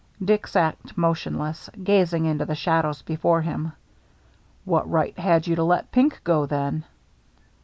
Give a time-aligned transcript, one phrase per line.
[0.25, 3.73] Dick sat motionless, gazing into the shadows before him."
[4.65, 6.85] What right had you to let Pink go, then